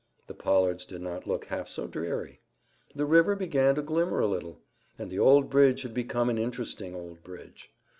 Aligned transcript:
The 0.25 0.33
pollards 0.33 0.83
did 0.83 1.03
not 1.03 1.27
look 1.27 1.45
half 1.45 1.69
so 1.69 1.85
dreary. 1.85 2.41
The 2.95 3.05
river 3.05 3.35
began 3.35 3.75
to 3.75 3.83
glimmer 3.83 4.19
a 4.19 4.25
little; 4.25 4.59
and 4.97 5.11
the 5.11 5.19
old 5.19 5.47
bridge 5.51 5.83
had 5.83 5.93
become 5.93 6.27
an 6.27 6.39
interesting 6.39 6.95
old 6.95 7.23
bridge. 7.23 7.71